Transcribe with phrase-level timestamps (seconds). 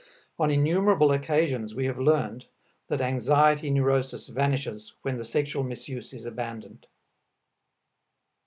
[0.39, 2.47] On innumerable occasions we have learned
[2.87, 6.87] that anxiety neurosis vanishes when the sexual misuse is abandoned.